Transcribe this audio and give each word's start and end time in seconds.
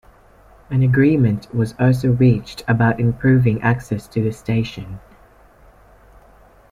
An 0.71 0.81
agreement 0.81 1.53
was 1.53 1.75
also 1.79 2.11
reached 2.13 2.63
about 2.67 2.99
improving 2.99 3.61
access 3.61 4.07
to 4.07 4.23
the 4.23 4.31
station. 4.31 4.99